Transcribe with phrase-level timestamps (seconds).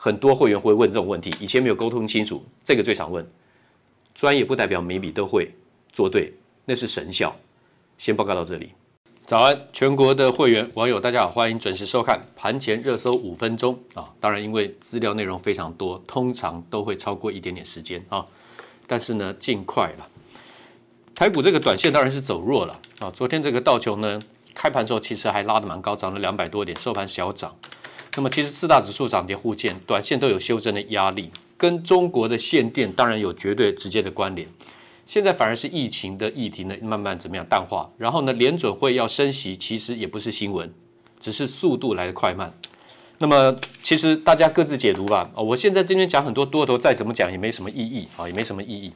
[0.00, 3.28] 很多会员会问这种问题，以前没有沟通清楚，这个最常问。
[4.14, 5.50] 专业不代表每笔都会
[5.92, 6.32] 做对，
[6.64, 7.34] 那是神效。
[7.98, 8.70] 先报告到这里。
[9.26, 14.08] 早安，全国的会员网友，大家好，欢迎准时收看盘前热搜五分钟啊！
[14.20, 18.24] 当然，因为资料内容非常多，通常都会超过一点点时间啊。
[18.86, 20.08] 但是呢，尽快了。
[21.12, 23.10] 台股这个短线当然是走弱了啊。
[23.10, 24.22] 昨天这个道琼呢，
[24.54, 27.52] 开盘时候其实还拉得蛮高，涨了两百多点，收盘小涨。
[28.18, 34.44] 那么其实四大指数涨跌互见，短线都有修正的压力，跟中国的限电当然有绝对直接的关联。
[35.06, 37.88] 现在反而是疫情的议题呢，慢慢怎么样淡化？
[37.96, 40.68] 然后呢，联准会要升息，其实也不是新闻，
[41.20, 42.52] 只是速度来得快慢。
[43.18, 45.30] 那么其实大家各自解读吧。
[45.36, 48.92] 哦，我现在今天讲很多多头，再怎么讲也没什么意义啊，也没什么意义，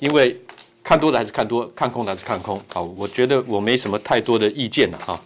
[0.00, 0.36] 因为
[0.82, 2.60] 看多的还是看多，看空的还是看空。
[2.66, 5.20] 好，我觉得我没什么太多的意见了哈。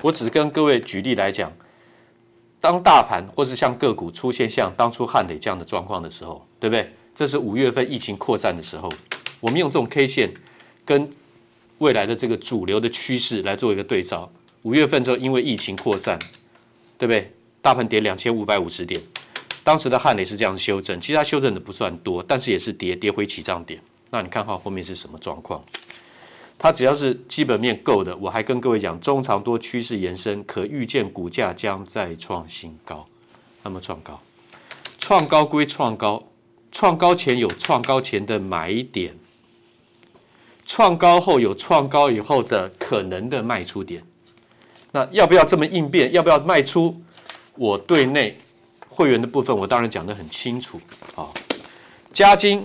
[0.00, 1.52] 我只是跟各位举例来讲，
[2.62, 6.92] 当大盘或是像个股出现像当初汉磊这样的状况的时候，对不对？
[7.12, 8.88] 这是五月份疫情扩散的时候。
[9.40, 10.32] 我们用这种 K 线
[10.84, 11.10] 跟
[11.78, 14.30] 未来的这个主流的趋势来做一个对照。
[14.62, 16.16] 五月份之后，因为疫情扩散，
[16.96, 17.32] 对不对？
[17.60, 19.02] 大盘跌两千五百五十点，
[19.64, 23.82] 当时的汉磊是这样修正，其实它修正的不算多，但是也是跌跌回起涨点。
[24.10, 25.60] 那你看看后面是什么状况？
[26.62, 33.04] 它只要是基本面够的，我还跟各位讲，中长多趋势延伸，可预见股价将再创新高。
[33.64, 34.20] 那么创高，
[34.96, 36.22] 创高归创高，
[36.70, 39.12] 创高前有创高前的买点。
[40.64, 44.00] 创高后有创高以后的可能的卖出点，
[44.92, 46.12] 那要不要这么应变？
[46.12, 46.96] 要不要卖出？
[47.56, 48.38] 我对内
[48.88, 50.80] 会员的部分，我当然讲得很清楚
[51.16, 51.26] 啊。
[52.12, 52.64] 加金，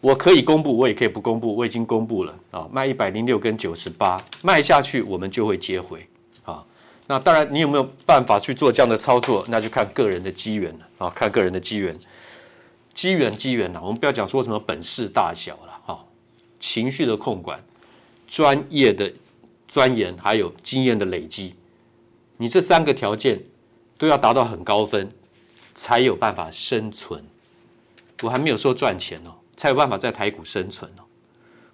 [0.00, 2.66] 我可以公布，我也可以不公布，我已经公布了啊。
[2.72, 6.06] 卖一百零六跟九十八，卖下去我们就会接回
[6.42, 6.64] 啊。
[7.06, 9.44] 那当然，你有没有办法去做这样的操作？
[9.48, 11.94] 那就看个人的机缘了啊，看个人的机缘，
[12.94, 13.80] 机缘机缘呐。
[13.82, 15.98] 我们不要讲说什么本事大小了啊。
[16.58, 17.62] 情绪的控管、
[18.26, 19.12] 专业的
[19.68, 21.54] 钻研，还有经验的累积，
[22.38, 23.42] 你这三个条件
[23.98, 25.10] 都要达到很高分，
[25.74, 27.22] 才有办法生存。
[28.22, 31.04] 我还没有说赚钱哦，才有办法在台股生存哦。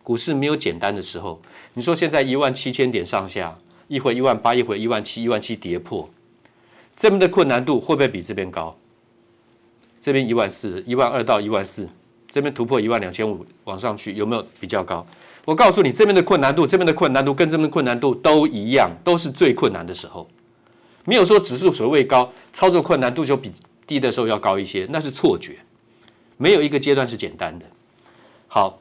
[0.03, 1.41] 股市没有简单的时候，
[1.73, 3.57] 你说现在一万七千点上下，
[3.87, 6.11] 一会一万八，一会一万七，一万七跌破，
[6.97, 8.77] 这边的困难度会不会比这边高？
[10.01, 11.89] 这边一万四，一万二到一万四，
[12.29, 15.07] 这边突破一万两千五往上去，有没有比较高？
[15.45, 20.29] 我告诉你，这边的困难度，这边的困难度跟这边的困难度都一样，都是最困难的时候，
[21.05, 23.53] 没有说指数所谓高，操作困难度就比
[23.87, 25.59] 低的时候要高一些，那是错觉，
[26.37, 27.65] 没有一个阶段是简单的。
[28.57, 28.81] 好，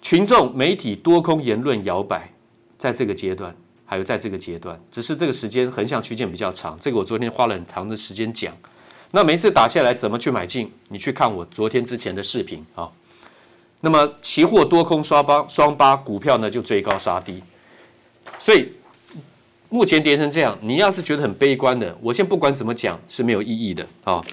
[0.00, 2.32] 群众媒体多空言论摇摆，
[2.78, 3.54] 在这个阶段，
[3.84, 8.56] 还有在这个阶段，只是这个时间横向区间比较长，这个我昨天花了很长的时间讲。
[9.10, 10.72] 那每次打下来怎么去买进？
[10.88, 12.90] 你去看我昨天之前的视频啊。
[13.82, 17.42] 那么期货多空双八双八股票呢就追高杀低，
[18.38, 18.72] 所以
[19.68, 24.24] 目前跌成这样，你要是觉得很悲观的，我先不管怎么讲是没有意义的啊。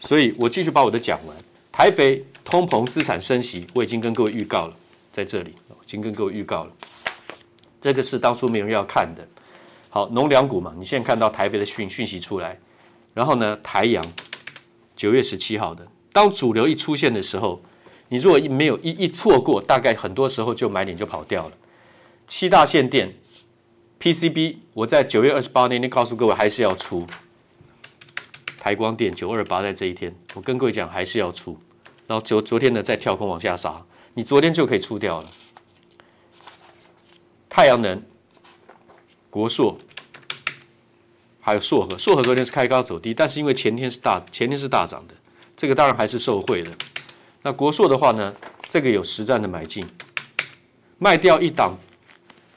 [0.00, 1.36] 所以我继续把我的讲完。
[1.76, 4.74] 台肥通膨资产升息，我已经跟各位预告了，
[5.12, 6.72] 在这里已经跟各位预告了。
[7.82, 9.28] 这个是当初没人要看的。
[9.90, 12.58] 好，农粮股嘛，你现在看到台肥的讯讯息出来。
[13.12, 14.02] 然后呢，台阳
[14.96, 17.60] 九月十七号的，当主流一出现的时候，
[18.08, 21.52] 你如果一没有一一错过，大概很多时候就买点就跑掉了。
[22.26, 23.12] 七大限电
[24.00, 27.06] PCB，我在九月二十八那天告诉各位还是要出。
[28.66, 31.56] 台光电九二八在这一天，我跟各位讲还是要出。
[32.08, 33.80] 然后昨昨天呢再跳空往下杀，
[34.14, 35.30] 你昨天就可以出掉了。
[37.48, 38.02] 太阳能
[39.30, 39.78] 国硕。
[41.38, 45.14] 还有硕和，硕和昨天是开高走低，但是因为前天是大前天是大涨的，
[45.54, 46.72] 这个当然还是受惠的。
[47.42, 48.34] 那国硕的话呢，
[48.68, 49.88] 这个有实战的买进，
[50.98, 51.78] 卖掉一档，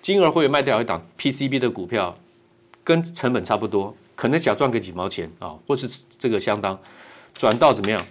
[0.01, 2.17] 金额会卖掉一档 PCB 的股票，
[2.83, 5.87] 跟成本差不多，可能小赚个几毛钱啊，或是
[6.17, 6.77] 这个相当，
[7.33, 8.05] 转到怎么样？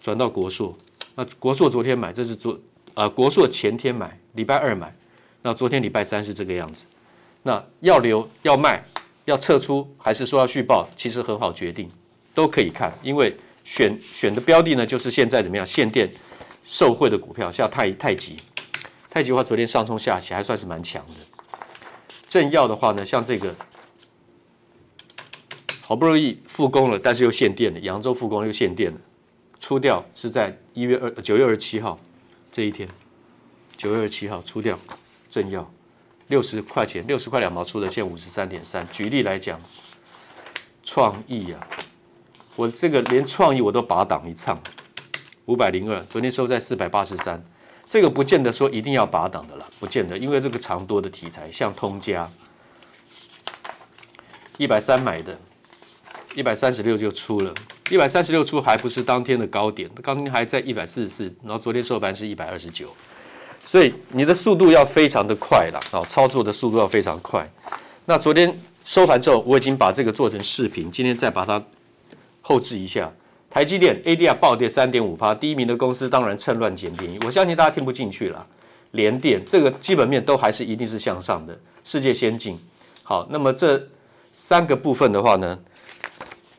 [0.00, 0.74] 转到国硕，
[1.14, 2.58] 那国硕昨天买，这是昨
[2.94, 4.96] 呃国硕前天买，礼拜二买，
[5.42, 6.86] 那昨天礼拜三是这个样子，
[7.42, 8.82] 那要留要卖。
[9.26, 10.88] 要撤出还是说要续报？
[10.94, 11.90] 其实很好决定，
[12.32, 16.08] 都可以看，因为选选的标的呢，就是现在怎么样限电
[16.62, 18.36] 受惠的股票，像太太极，
[19.10, 21.14] 太极的话昨天上冲下起还算是蛮强的。
[22.28, 23.52] 正要的话呢，像这个
[25.86, 28.98] 好不容易复工了，但是又限电了，扬州复工又限电了，
[29.60, 31.96] 出掉是在一月二九月二十七号
[32.50, 32.88] 这一天，
[33.76, 34.76] 九月二十七号出掉
[35.30, 35.70] 正要。
[36.26, 38.84] 六十块钱，六十块两毛出的，现五十三点三。
[38.90, 39.60] 举例来讲，
[40.82, 41.64] 创意啊，
[42.56, 44.60] 我这个连创意我都拔档一唱，
[45.44, 47.40] 五百零二，昨天收在四百八十三。
[47.86, 52.28] 这个不见得说一定要拔档的了，不见得，因为这个长多的题材，像通家，
[54.58, 55.38] 一百三买的，
[56.36, 57.54] 一百三十六就出了，
[57.88, 62.94] 一百三十六出还不是当天的高点，当天还在一百四十四，然后昨天收盘是一百二十九。
[63.64, 67.50] 所以你的速度要非常的快了啊，操作的速度要非常快。
[68.04, 68.54] 那昨天
[68.84, 71.64] 收盘之后，我已经把这个做成视频，今天再把它
[72.42, 73.10] 后置一下。
[73.48, 78.46] 台积电 ADR 暴跌三点五趴，第一名的公司当然趁乱捡便宜，我相信大家听不进去了。
[78.90, 82.60] 联电这个基本面都还是一定是向上的，世界先进。
[83.02, 83.82] 好，那么这
[84.34, 85.58] 三个部分的话呢，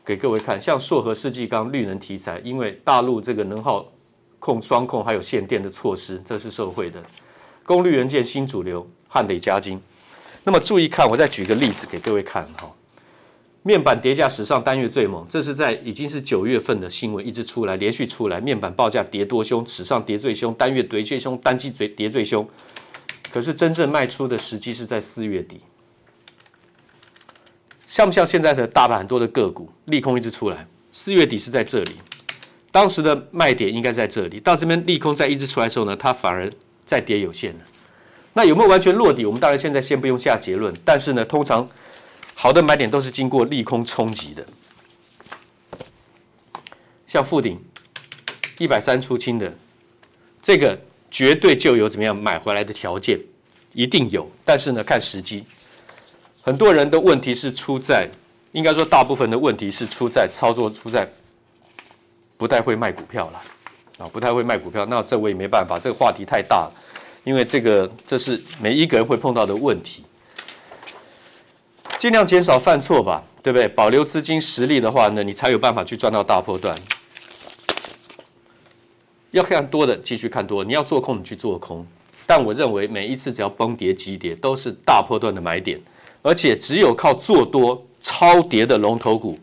[0.08, 3.86] 给各位看，像硕和、世纪钢、绿能题材，因为大陆这个能耗。
[4.38, 7.02] 控双控还有限电的措施，这是受惠的。
[7.66, 9.78] 功率元件新主流，汉磊嘉晶。
[10.44, 12.72] 那么注意看，我再举个例子给各位看哈。
[13.62, 22.48] 面板跌价史上单月最猛，这是在已经是九月份的新闻一直出来，连续出来，面板报价跌多凶，史上跌最凶，单月跌最凶，单季最跌最凶。
[23.30, 25.60] 可是真正卖出的时机是在四月底，
[27.88, 30.66] 像不像现在的大盘很多的个股利空一直出来？
[30.92, 31.92] 四月底是在这里。
[32.70, 36.52] 当时的卖点应该在这里，到这边利空再一直出来的时候呢，它反而
[36.84, 37.60] 再跌有限了。
[38.34, 39.24] 那有没有完全落底？
[39.24, 40.72] 我们当然现在先不用下结论。
[40.84, 41.66] 但是呢，通常
[42.34, 44.46] 好的买点都是经过利空冲击的。
[47.06, 47.58] 像富鼎
[48.58, 49.50] 一百三出清的，
[50.42, 50.78] 这个
[51.10, 53.18] 绝对就有怎么样买回来的条件，
[53.72, 54.30] 一定有。
[54.44, 55.42] 但是呢，看时机。
[56.48, 58.08] 很多人的问题是出在，
[58.52, 61.06] 应该说大部分的问题是出在操作，出在。
[62.38, 63.42] 不太会卖股票了，
[63.98, 66.72] 啊，不太会卖股票，那这我也没办法，这个话题太大了，
[67.22, 70.02] 因为这个这是每一个人会碰到的问题，
[71.98, 73.68] 尽量减少犯错吧，对不对？
[73.68, 76.74] 保留资金实力的话呢，你才有办法去赚到大波段。
[79.32, 81.86] 要看多的继续看多，你要做空你去做空，
[82.26, 85.78] 但我认为每一次只要崩跌急跌都是大波段的买点，
[86.28, 89.38] 而且只有靠做多超跌的龙头股。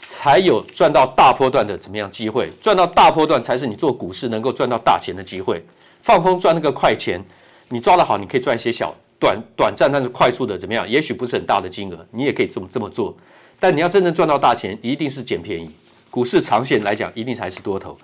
[0.00, 2.48] 才有赚到大波段的怎么样机会？
[2.60, 5.60] 赚到大波段才是你做股市能够赚到大钱的机会。
[6.00, 7.20] 放空赚那个快钱，
[7.68, 10.88] 你抓得好，你可以赚一些小短短暂但是快速的怎么样？
[10.88, 13.16] 也许不是很大的金额，你也可以这么这么做。
[13.58, 15.68] 但你要真正赚到大钱，一定是捡便宜。
[16.10, 17.98] 股市长线来讲，一定才是多头。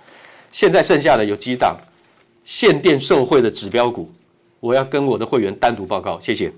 [0.51, 1.77] 现在剩下的有几档
[2.43, 4.11] 限电受惠的指标股，
[4.59, 6.19] 我要跟我的会员单独报告。
[6.19, 6.51] 谢谢。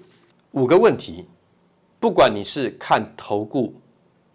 [0.53, 1.23] 五个问题，
[1.99, 3.73] 不管你是看投顾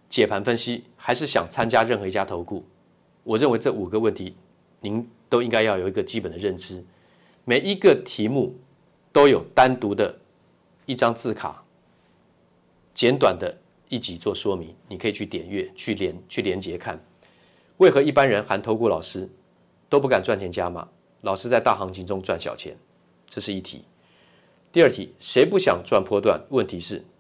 [0.09, 2.65] 解盘分析，还是想参加任何一家投顾，
[3.23, 4.35] 我认为这五个问题，
[4.81, 6.85] 您都应该要有一个基本的认知。
[7.45, 8.55] 每一个题目
[9.13, 10.19] 都有单独的
[10.87, 11.65] 一张字卡，
[12.95, 13.57] 简短的
[13.89, 17.03] 一集做说明，你可以去点阅、去连、去连接看。
[17.79, 19.29] 为何一般人含投顾老师
[19.89, 20.89] 都不敢赚钱加码？
[21.23, 22.77] 老师在大行情中赚小钱，
[23.27, 23.85] 这是一题。
[24.73, 26.41] 第二题，谁不想赚波段？
[26.51, 27.05] 问题是